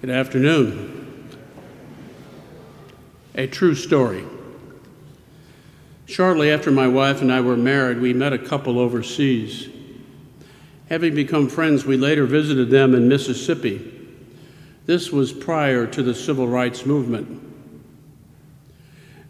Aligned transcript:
Good 0.00 0.08
afternoon. 0.08 1.28
A 3.34 3.46
true 3.46 3.74
story. 3.74 4.24
Shortly 6.06 6.50
after 6.50 6.70
my 6.70 6.88
wife 6.88 7.20
and 7.20 7.30
I 7.30 7.42
were 7.42 7.58
married, 7.58 8.00
we 8.00 8.14
met 8.14 8.32
a 8.32 8.38
couple 8.38 8.78
overseas. 8.78 9.68
Having 10.88 11.16
become 11.16 11.50
friends, 11.50 11.84
we 11.84 11.98
later 11.98 12.24
visited 12.24 12.70
them 12.70 12.94
in 12.94 13.08
Mississippi. 13.08 13.92
This 14.86 15.12
was 15.12 15.34
prior 15.34 15.86
to 15.88 16.02
the 16.02 16.14
civil 16.14 16.48
rights 16.48 16.86
movement. 16.86 17.38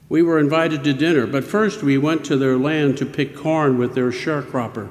We 0.09 0.23
were 0.23 0.39
invited 0.39 0.85
to 0.85 0.93
dinner, 0.93 1.27
but 1.27 1.43
first 1.43 1.83
we 1.83 1.99
went 1.99 2.25
to 2.27 2.37
their 2.37 2.57
land 2.57 2.97
to 2.99 3.07
pick 3.07 3.35
corn 3.35 3.77
with 3.77 3.97
their 3.97 4.13
sharecropper. 4.13 4.89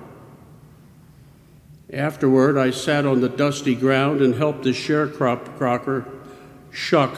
Afterward, 1.92 2.58
I 2.58 2.70
sat 2.70 3.06
on 3.06 3.22
the 3.22 3.30
dusty 3.30 3.74
ground 3.74 4.22
and 4.22 4.36
helped 4.36 4.64
the 4.64 4.72
sharecropper 4.72 6.06
shuck 6.72 7.18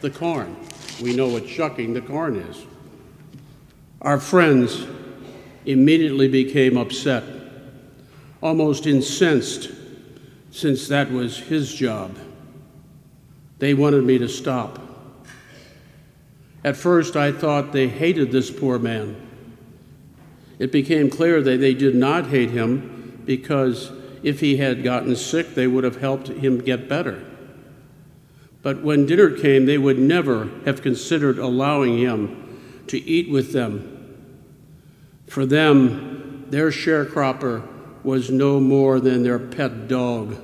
the 0.00 0.10
corn. 0.10 0.56
We 1.02 1.14
know 1.14 1.28
what 1.28 1.46
shucking 1.46 1.92
the 1.92 2.00
corn 2.00 2.36
is. 2.36 2.64
Our 4.00 4.18
friends 4.18 4.86
immediately 5.66 6.28
became 6.28 6.78
upset, 6.78 7.24
almost 8.42 8.86
incensed, 8.86 9.70
since 10.50 10.88
that 10.88 11.10
was 11.10 11.38
his 11.38 11.74
job. 11.74 12.16
They 13.58 13.74
wanted 13.74 14.04
me 14.04 14.18
to 14.18 14.28
stop. 14.28 14.78
At 16.62 16.76
first, 16.76 17.16
I 17.16 17.32
thought 17.32 17.72
they 17.72 17.88
hated 17.88 18.32
this 18.32 18.50
poor 18.50 18.78
man. 18.78 19.16
It 20.58 20.72
became 20.72 21.10
clear 21.10 21.42
that 21.42 21.60
they 21.60 21.74
did 21.74 21.94
not 21.94 22.28
hate 22.28 22.50
him 22.50 22.93
because 23.26 23.90
if 24.22 24.40
he 24.40 24.56
had 24.56 24.82
gotten 24.82 25.14
sick, 25.16 25.54
they 25.54 25.66
would 25.66 25.84
have 25.84 26.00
helped 26.00 26.28
him 26.28 26.58
get 26.60 26.88
better. 26.88 27.22
But 28.62 28.82
when 28.82 29.04
dinner 29.04 29.30
came, 29.30 29.66
they 29.66 29.76
would 29.76 29.98
never 29.98 30.48
have 30.64 30.80
considered 30.80 31.38
allowing 31.38 31.98
him 31.98 32.84
to 32.86 32.98
eat 32.98 33.30
with 33.30 33.52
them. 33.52 33.90
For 35.26 35.44
them, 35.44 36.46
their 36.48 36.70
sharecropper 36.70 37.66
was 38.02 38.30
no 38.30 38.60
more 38.60 39.00
than 39.00 39.22
their 39.22 39.38
pet 39.38 39.88
dog, 39.88 40.36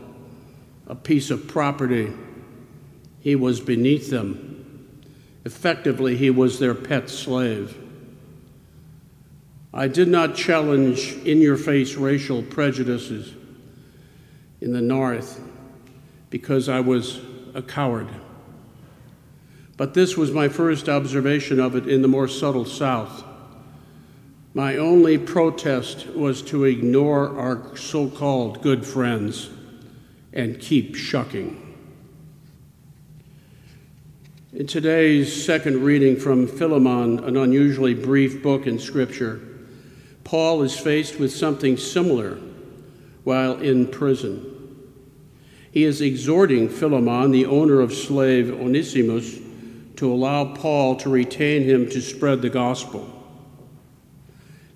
a 0.87 0.95
piece 0.95 1.31
of 1.31 1.49
property. 1.49 2.13
He 3.21 3.35
was 3.37 3.61
beneath 3.61 4.11
them. 4.11 4.99
Effectively, 5.45 6.17
he 6.17 6.31
was 6.31 6.59
their 6.59 6.75
pet 6.75 7.09
slave. 7.09 7.77
I 9.73 9.87
did 9.87 10.09
not 10.09 10.35
challenge 10.35 11.13
in 11.25 11.41
your 11.41 11.57
face 11.57 11.95
racial 11.95 12.43
prejudices 12.43 13.35
in 14.61 14.73
the 14.73 14.81
North 14.81 15.41
because 16.29 16.69
I 16.69 16.81
was 16.81 17.21
a 17.55 17.63
coward. 17.63 18.09
But 19.77 19.95
this 19.95 20.17
was 20.17 20.33
my 20.33 20.49
first 20.49 20.89
observation 20.89 21.61
of 21.61 21.77
it 21.77 21.89
in 21.89 22.03
the 22.03 22.09
more 22.09 22.29
subtle 22.29 22.65
South. 22.65 23.25
My 24.55 24.77
only 24.77 25.17
protest 25.17 26.09
was 26.09 26.43
to 26.43 26.65
ignore 26.65 27.39
our 27.39 27.77
so 27.77 28.09
called 28.09 28.63
good 28.63 28.85
friends 28.85 29.51
and 30.33 30.59
keep 30.61 30.97
shucking. 30.97 31.69
In 34.53 34.67
today's 34.67 35.45
second 35.45 35.85
reading 35.85 36.17
from 36.17 36.49
Philemon, 36.49 37.23
an 37.23 37.37
unusually 37.37 37.95
brief 37.95 38.43
book 38.43 38.67
in 38.67 38.81
Scripture, 38.81 39.41
Paul 40.31 40.63
is 40.63 40.79
faced 40.79 41.19
with 41.19 41.33
something 41.33 41.77
similar 41.77 42.39
while 43.25 43.61
in 43.61 43.89
prison. 43.89 44.47
He 45.73 45.83
is 45.83 46.01
exhorting 46.01 46.69
Philemon, 46.69 47.33
the 47.33 47.47
owner 47.47 47.81
of 47.81 47.93
slave 47.93 48.49
Onesimus, 48.49 49.41
to 49.97 50.13
allow 50.13 50.55
Paul 50.55 50.95
to 50.99 51.09
retain 51.09 51.65
him 51.65 51.91
to 51.91 52.01
spread 52.01 52.43
the 52.43 52.49
gospel. 52.49 53.11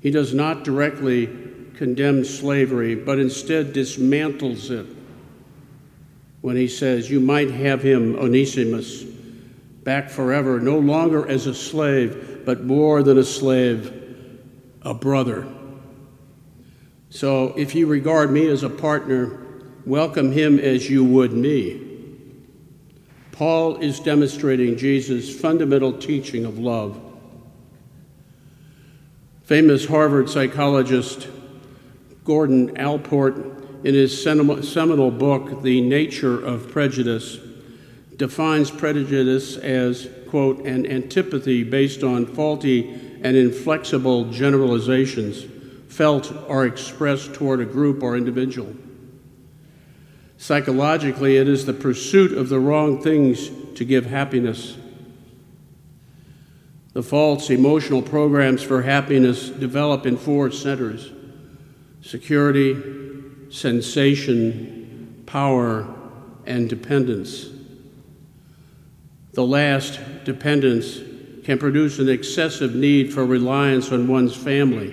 He 0.01 0.11
does 0.11 0.35
not 0.35 0.65
directly 0.65 1.29
condemn 1.77 2.25
slavery, 2.25 2.97
but 2.97 3.21
instead 3.21 3.73
dismantles 3.73 4.73
it 4.73 4.87
when 6.41 6.57
he 6.57 6.67
says, 6.67 7.09
You 7.09 7.21
might 7.21 7.53
have 7.53 7.81
him, 7.81 8.17
Onesimus, 8.17 9.05
back 9.85 10.11
forever, 10.11 10.59
no 10.59 10.81
longer 10.81 11.29
as 11.29 11.47
a 11.47 11.55
slave, 11.55 12.43
but 12.45 12.65
more 12.65 13.05
than 13.05 13.19
a 13.19 13.25
slave 13.25 14.01
a 14.85 14.95
brother. 14.95 15.47
So 17.11 17.55
if 17.57 17.75
you 17.75 17.87
regard 17.87 18.31
me 18.31 18.47
as 18.49 18.63
a 18.63 18.71
partner, 18.71 19.47
welcome 19.87 20.33
him 20.33 20.59
as 20.59 20.91
you 20.91 21.05
would 21.05 21.33
me. 21.33 21.81
Paul 23.33 23.77
is 23.79 23.99
demonstrating 23.99 24.77
Jesus' 24.77 25.35
fundamental 25.41 25.93
teaching 25.93 26.45
of 26.45 26.59
love. 26.59 27.01
Famous 29.43 29.87
Harvard 29.87 30.31
psychologist 30.31 31.29
Gordon 32.25 32.79
Allport, 32.79 33.37
in 33.85 33.95
his 33.95 34.23
seminal 34.23 35.11
book, 35.11 35.63
The 35.63 35.83
Nature 35.83 36.43
of 36.43 36.71
Prejudice, 36.71 37.39
defines 38.17 38.71
prejudice 38.71 39.59
as, 39.59 40.09
quote, 40.29 40.65
an 40.65 40.87
antipathy 40.87 41.65
based 41.65 42.03
on 42.03 42.25
faulty 42.25 42.99
and 43.25 43.39
inflexible 43.39 44.31
generalizations 44.31 45.47
felt 45.89 46.31
or 46.47 46.67
expressed 46.67 47.33
toward 47.33 47.59
a 47.59 47.65
group 47.65 48.03
or 48.03 48.17
individual. 48.17 48.77
Psychologically, 50.37 51.39
it 51.39 51.49
is 51.49 51.65
the 51.65 51.73
pursuit 51.73 52.37
of 52.37 52.51
the 52.51 52.61
wrong 52.61 53.01
things 53.01 53.51
to 53.77 53.85
give 53.85 54.05
happiness. 54.05 54.77
The 56.93 57.03
false 57.03 57.49
emotional 57.49 58.03
programs 58.03 58.63
for 58.63 58.83
happiness 58.83 59.49
develop 59.49 60.05
in 60.07 60.19
four 60.19 60.51
centers 60.51 61.11
security, 62.03 62.77
sensation, 63.49 65.23
power, 65.25 65.89
and 66.45 66.69
dependence. 66.69 67.49
The 69.33 69.47
last, 69.47 69.99
dependence, 70.25 71.01
can 71.45 71.59
produce 71.59 71.99
an 71.99 72.09
excessive 72.09 72.75
need 72.75 73.13
for 73.13 73.25
reliance 73.25 73.93
on 73.93 74.09
one's 74.09 74.35
family, 74.35 74.91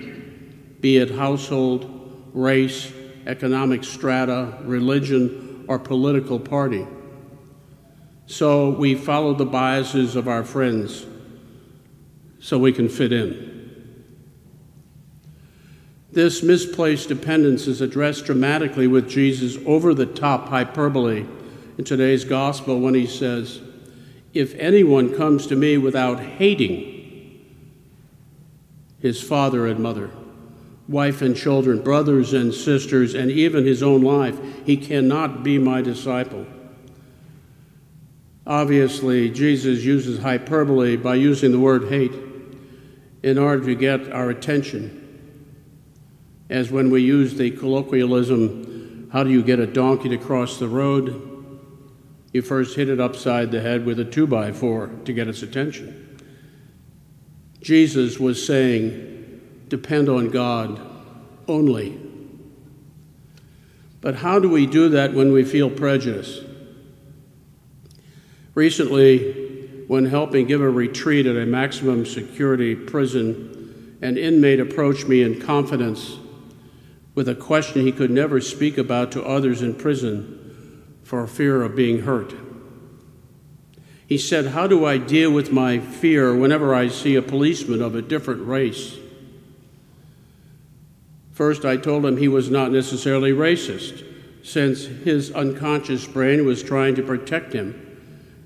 be 0.80 0.98
it 0.98 1.10
household, 1.10 2.30
race, 2.34 2.92
economic 3.26 3.82
strata, 3.82 4.58
religion, 4.62 5.64
or 5.66 5.78
political 5.78 6.38
party. 6.38 6.86
So 8.26 8.70
we 8.70 8.94
follow 8.94 9.34
the 9.34 9.46
biases 9.46 10.14
of 10.14 10.28
our 10.28 10.44
friends 10.44 11.06
so 12.38 12.58
we 12.58 12.72
can 12.72 12.88
fit 12.88 13.12
in. 13.12 13.50
This 16.10 16.42
misplaced 16.42 17.08
dependence 17.08 17.66
is 17.66 17.80
addressed 17.80 18.26
dramatically 18.26 18.86
with 18.86 19.08
Jesus' 19.08 19.56
over 19.64 19.94
the 19.94 20.04
top 20.04 20.48
hyperbole 20.48 21.24
in 21.78 21.84
today's 21.84 22.24
gospel 22.24 22.80
when 22.80 22.92
he 22.92 23.06
says, 23.06 23.62
if 24.34 24.54
anyone 24.54 25.14
comes 25.14 25.46
to 25.48 25.56
me 25.56 25.76
without 25.76 26.20
hating 26.20 26.90
his 28.98 29.22
father 29.22 29.66
and 29.66 29.80
mother, 29.80 30.10
wife 30.88 31.22
and 31.22 31.36
children, 31.36 31.82
brothers 31.82 32.32
and 32.32 32.54
sisters, 32.54 33.14
and 33.14 33.30
even 33.30 33.66
his 33.66 33.82
own 33.82 34.02
life, 34.02 34.38
he 34.64 34.76
cannot 34.76 35.42
be 35.42 35.58
my 35.58 35.82
disciple. 35.82 36.46
Obviously, 38.46 39.30
Jesus 39.30 39.84
uses 39.84 40.20
hyperbole 40.20 40.96
by 40.96 41.14
using 41.14 41.52
the 41.52 41.60
word 41.60 41.88
hate 41.88 42.12
in 43.22 43.38
order 43.38 43.64
to 43.64 43.74
get 43.74 44.10
our 44.12 44.30
attention. 44.30 44.98
As 46.50 46.70
when 46.70 46.90
we 46.90 47.02
use 47.02 47.34
the 47.34 47.50
colloquialism, 47.50 49.08
how 49.12 49.22
do 49.22 49.30
you 49.30 49.42
get 49.42 49.60
a 49.60 49.66
donkey 49.66 50.08
to 50.08 50.18
cross 50.18 50.58
the 50.58 50.68
road? 50.68 51.31
You 52.32 52.40
first 52.40 52.76
hit 52.76 52.88
it 52.88 52.98
upside 52.98 53.50
the 53.50 53.60
head 53.60 53.84
with 53.84 54.00
a 54.00 54.04
two 54.04 54.26
by 54.26 54.52
four 54.52 54.88
to 55.04 55.12
get 55.12 55.28
its 55.28 55.42
attention. 55.42 56.18
Jesus 57.60 58.18
was 58.18 58.44
saying, 58.44 59.40
depend 59.68 60.08
on 60.08 60.30
God 60.30 60.80
only. 61.46 62.00
But 64.00 64.16
how 64.16 64.38
do 64.38 64.48
we 64.48 64.66
do 64.66 64.88
that 64.90 65.12
when 65.12 65.32
we 65.32 65.44
feel 65.44 65.70
prejudice? 65.70 66.40
Recently, 68.54 69.84
when 69.86 70.06
helping 70.06 70.46
give 70.46 70.60
a 70.60 70.70
retreat 70.70 71.26
at 71.26 71.36
a 71.36 71.46
maximum 71.46 72.04
security 72.06 72.74
prison, 72.74 73.98
an 74.00 74.16
inmate 74.16 74.58
approached 74.58 75.06
me 75.06 75.22
in 75.22 75.40
confidence 75.40 76.18
with 77.14 77.28
a 77.28 77.34
question 77.34 77.82
he 77.82 77.92
could 77.92 78.10
never 78.10 78.40
speak 78.40 78.78
about 78.78 79.12
to 79.12 79.22
others 79.22 79.60
in 79.62 79.74
prison 79.74 80.41
for 81.02 81.26
fear 81.26 81.62
of 81.62 81.76
being 81.76 82.02
hurt. 82.02 82.34
He 84.06 84.18
said, 84.18 84.48
How 84.48 84.66
do 84.66 84.84
I 84.84 84.98
deal 84.98 85.30
with 85.30 85.52
my 85.52 85.78
fear 85.78 86.34
whenever 86.34 86.74
I 86.74 86.88
see 86.88 87.16
a 87.16 87.22
policeman 87.22 87.80
of 87.80 87.94
a 87.94 88.02
different 88.02 88.46
race? 88.46 88.96
First, 91.32 91.64
I 91.64 91.76
told 91.78 92.04
him 92.04 92.18
he 92.18 92.28
was 92.28 92.50
not 92.50 92.72
necessarily 92.72 93.32
racist, 93.32 94.06
since 94.42 94.84
his 94.84 95.30
unconscious 95.32 96.06
brain 96.06 96.44
was 96.44 96.62
trying 96.62 96.94
to 96.96 97.02
protect 97.02 97.52
him 97.52 97.78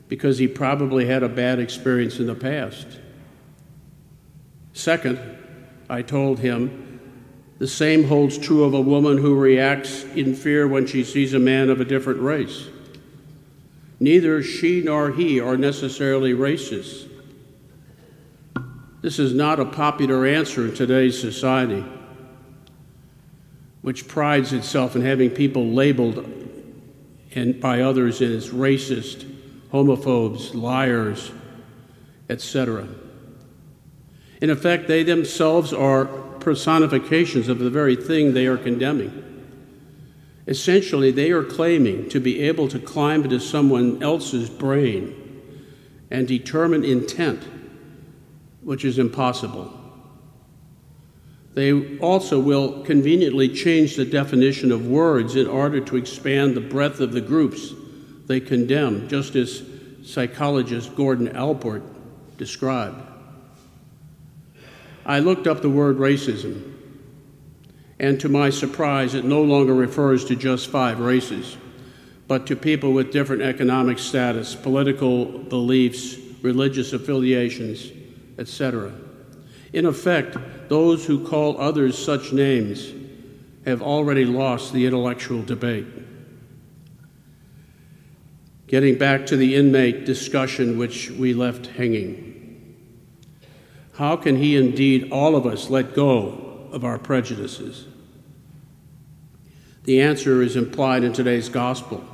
because 0.08 0.38
he 0.38 0.46
probably 0.46 1.06
had 1.06 1.22
a 1.22 1.28
bad 1.28 1.58
experience 1.58 2.18
in 2.20 2.26
the 2.26 2.34
past. 2.34 2.86
Second, 4.72 5.18
I 5.88 6.02
told 6.02 6.38
him 6.38 6.95
the 7.58 7.66
same 7.66 8.04
holds 8.04 8.36
true 8.36 8.64
of 8.64 8.74
a 8.74 8.80
woman 8.80 9.18
who 9.18 9.34
reacts 9.34 10.04
in 10.04 10.34
fear 10.34 10.68
when 10.68 10.86
she 10.86 11.02
sees 11.02 11.32
a 11.32 11.38
man 11.38 11.70
of 11.70 11.80
a 11.80 11.84
different 11.84 12.20
race. 12.20 12.68
Neither 13.98 14.42
she 14.42 14.82
nor 14.82 15.12
he 15.12 15.40
are 15.40 15.56
necessarily 15.56 16.34
racist. 16.34 17.08
This 19.00 19.18
is 19.18 19.32
not 19.32 19.58
a 19.58 19.64
popular 19.64 20.26
answer 20.26 20.66
in 20.66 20.74
today's 20.74 21.18
society, 21.18 21.84
which 23.80 24.06
prides 24.06 24.52
itself 24.52 24.96
in 24.96 25.02
having 25.02 25.30
people 25.30 25.68
labeled 25.68 26.24
and 27.34 27.60
by 27.60 27.82
others 27.82 28.20
as 28.20 28.50
racist, 28.50 29.30
homophobes, 29.72 30.54
liars, 30.54 31.30
etc. 32.28 32.88
In 34.42 34.50
effect, 34.50 34.88
they 34.88 35.02
themselves 35.02 35.72
are 35.72 36.06
personifications 36.46 37.48
of 37.48 37.58
the 37.58 37.68
very 37.68 37.96
thing 37.96 38.32
they 38.32 38.46
are 38.46 38.56
condemning. 38.56 39.10
Essentially, 40.46 41.10
they 41.10 41.32
are 41.32 41.42
claiming 41.42 42.08
to 42.08 42.20
be 42.20 42.38
able 42.42 42.68
to 42.68 42.78
climb 42.78 43.24
into 43.24 43.40
someone 43.40 44.00
else's 44.00 44.48
brain 44.48 45.42
and 46.08 46.28
determine 46.28 46.84
intent, 46.84 47.42
which 48.62 48.84
is 48.84 48.96
impossible. 48.96 49.76
They 51.54 51.98
also 51.98 52.38
will 52.38 52.84
conveniently 52.84 53.48
change 53.48 53.96
the 53.96 54.04
definition 54.04 54.70
of 54.70 54.86
words 54.86 55.34
in 55.34 55.48
order 55.48 55.80
to 55.80 55.96
expand 55.96 56.54
the 56.54 56.60
breadth 56.60 57.00
of 57.00 57.10
the 57.10 57.20
groups 57.20 57.72
they 58.26 58.38
condemn, 58.38 59.08
just 59.08 59.34
as 59.34 59.64
psychologist 60.04 60.94
Gordon 60.94 61.36
Allport 61.36 61.82
described. 62.38 63.15
I 65.06 65.20
looked 65.20 65.46
up 65.46 65.62
the 65.62 65.70
word 65.70 65.98
racism, 65.98 66.74
and 68.00 68.20
to 68.20 68.28
my 68.28 68.50
surprise, 68.50 69.14
it 69.14 69.24
no 69.24 69.40
longer 69.40 69.72
refers 69.72 70.24
to 70.24 70.34
just 70.34 70.66
five 70.66 70.98
races, 70.98 71.56
but 72.26 72.48
to 72.48 72.56
people 72.56 72.92
with 72.92 73.12
different 73.12 73.42
economic 73.42 74.00
status, 74.00 74.56
political 74.56 75.26
beliefs, 75.26 76.16
religious 76.42 76.92
affiliations, 76.92 77.92
etc. 78.36 78.92
In 79.72 79.86
effect, 79.86 80.36
those 80.68 81.06
who 81.06 81.24
call 81.24 81.60
others 81.60 81.96
such 81.96 82.32
names 82.32 82.92
have 83.64 83.82
already 83.82 84.24
lost 84.24 84.72
the 84.72 84.86
intellectual 84.86 85.42
debate. 85.42 85.86
Getting 88.66 88.98
back 88.98 89.26
to 89.26 89.36
the 89.36 89.54
inmate 89.54 90.04
discussion 90.04 90.78
which 90.78 91.10
we 91.10 91.32
left 91.32 91.68
hanging. 91.68 92.35
How 93.96 94.16
can 94.16 94.36
he 94.36 94.56
indeed, 94.56 95.10
all 95.10 95.36
of 95.36 95.46
us, 95.46 95.70
let 95.70 95.94
go 95.94 96.68
of 96.70 96.84
our 96.84 96.98
prejudices? 96.98 97.86
The 99.84 100.02
answer 100.02 100.42
is 100.42 100.54
implied 100.54 101.02
in 101.02 101.14
today's 101.14 101.48
gospel 101.48 102.04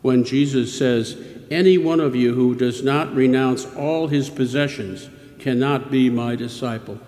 when 0.00 0.24
Jesus 0.24 0.76
says, 0.76 1.16
Any 1.48 1.78
one 1.78 2.00
of 2.00 2.16
you 2.16 2.34
who 2.34 2.56
does 2.56 2.82
not 2.82 3.14
renounce 3.14 3.66
all 3.76 4.08
his 4.08 4.30
possessions 4.30 5.08
cannot 5.38 5.92
be 5.92 6.10
my 6.10 6.34
disciple. 6.34 6.98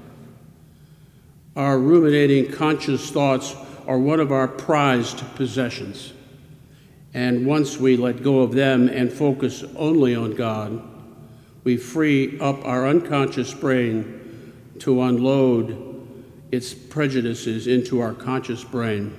Our 1.57 1.79
ruminating 1.79 2.53
conscious 2.53 3.11
thoughts 3.11 3.57
are 3.87 3.99
one 3.99 4.21
of 4.21 4.31
our 4.31 4.47
prized 4.47 5.25
possessions. 5.35 6.13
And 7.13 7.47
once 7.47 7.79
we 7.79 7.97
let 7.97 8.23
go 8.23 8.41
of 8.41 8.53
them 8.53 8.89
and 8.89 9.13
focus 9.13 9.65
only 9.77 10.15
on 10.15 10.35
God, 10.35 10.83
we 11.65 11.79
free 11.79 12.39
up 12.41 12.65
our 12.65 12.87
unconscious 12.87 13.53
brain 13.55 14.53
to 14.81 15.03
unload 15.03 15.93
its 16.53 16.75
prejudices 16.75 17.67
into 17.67 18.01
our 18.01 18.13
conscious 18.13 18.63
brain. 18.63 19.13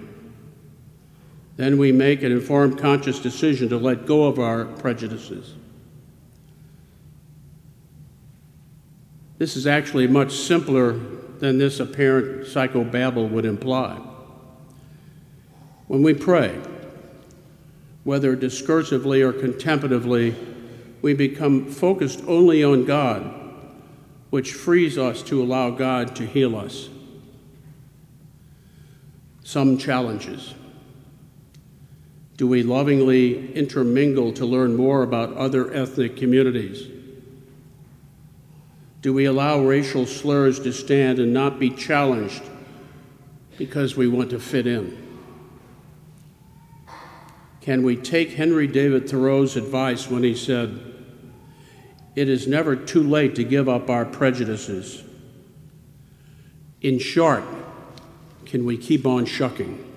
Then 1.57 1.77
we 1.77 1.91
make 1.91 2.21
an 2.21 2.31
informed 2.31 2.77
conscious 2.77 3.19
decision 3.19 3.69
to 3.69 3.77
let 3.77 4.05
go 4.05 4.25
of 4.25 4.39
our 4.39 4.65
prejudices. 4.65 5.55
This 9.37 9.57
is 9.57 9.67
actually 9.67 10.07
much 10.07 10.33
simpler 10.33 10.93
than 11.39 11.57
this 11.57 11.79
apparent 11.79 12.47
psychobabble 12.47 13.29
would 13.29 13.45
imply. 13.45 13.99
When 15.87 16.03
we 16.03 16.13
pray, 16.13 16.57
whether 18.03 18.37
discursively 18.37 19.21
or 19.21 19.33
contemplatively, 19.33 20.35
we 21.05 21.13
become 21.13 21.67
focused 21.67 22.23
only 22.27 22.63
on 22.63 22.83
God, 22.83 23.31
which 24.31 24.53
frees 24.53 24.97
us 24.97 25.21
to 25.21 25.39
allow 25.39 25.69
God 25.69 26.15
to 26.15 26.25
heal 26.25 26.55
us. 26.55 26.89
Some 29.43 29.77
challenges. 29.77 30.55
Do 32.37 32.47
we 32.47 32.63
lovingly 32.63 33.53
intermingle 33.53 34.33
to 34.33 34.47
learn 34.47 34.75
more 34.75 35.03
about 35.03 35.37
other 35.37 35.71
ethnic 35.71 36.17
communities? 36.17 36.87
Do 39.03 39.13
we 39.13 39.25
allow 39.25 39.59
racial 39.59 40.07
slurs 40.07 40.59
to 40.61 40.73
stand 40.73 41.19
and 41.19 41.31
not 41.31 41.59
be 41.59 41.69
challenged 41.69 42.41
because 43.59 43.95
we 43.95 44.07
want 44.07 44.31
to 44.31 44.39
fit 44.39 44.65
in? 44.65 44.97
Can 47.61 47.83
we 47.83 47.95
take 47.95 48.31
Henry 48.31 48.65
David 48.65 49.07
Thoreau's 49.07 49.55
advice 49.55 50.09
when 50.09 50.23
he 50.23 50.33
said, 50.33 50.93
it 52.15 52.29
is 52.29 52.47
never 52.47 52.75
too 52.75 53.03
late 53.03 53.35
to 53.35 53.43
give 53.43 53.67
up 53.67 53.89
our 53.89 54.05
prejudices. 54.05 55.03
In 56.81 56.99
short, 56.99 57.43
can 58.45 58.65
we 58.65 58.77
keep 58.77 59.05
on 59.05 59.25
shucking? 59.25 59.94